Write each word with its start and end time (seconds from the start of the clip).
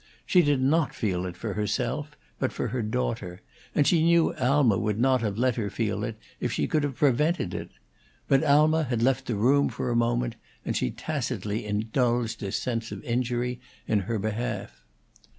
She 0.25 0.41
did 0.41 0.63
not 0.63 0.95
feel 0.95 1.27
it 1.27 1.37
for 1.37 1.53
herself, 1.53 2.17
but 2.39 2.51
for 2.51 2.69
her 2.69 2.81
daughter; 2.81 3.41
and 3.75 3.85
she 3.85 4.01
knew 4.03 4.33
Alma 4.33 4.79
would 4.79 4.99
not 4.99 5.21
have 5.21 5.37
let 5.37 5.57
her 5.57 5.69
feel 5.69 6.03
it 6.03 6.17
if 6.39 6.51
she 6.51 6.65
could 6.65 6.81
have 6.83 6.95
prevented 6.95 7.53
it. 7.53 7.69
But 8.27 8.43
Alma 8.43 8.85
had 8.85 9.03
left 9.03 9.27
the 9.27 9.35
room 9.35 9.69
for 9.69 9.91
a 9.91 9.95
moment, 9.95 10.37
and 10.65 10.75
she 10.75 10.89
tacitly 10.89 11.67
indulged 11.67 12.39
this 12.39 12.57
sense 12.57 12.91
of 12.91 13.03
injury 13.03 13.59
in 13.87 13.99
her 13.99 14.17
behalf. 14.17 14.83